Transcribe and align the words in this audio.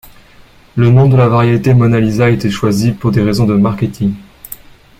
Le 0.77 0.89
nom 0.89 1.07
de 1.07 1.15
la 1.15 1.27
variété, 1.29 1.75
'Monalisa' 1.75 2.25
a 2.25 2.29
été 2.31 2.49
choisi 2.49 2.91
pour 2.91 3.11
des 3.11 3.21
raisons 3.21 3.45
de 3.45 3.53
marketing. 3.53 4.15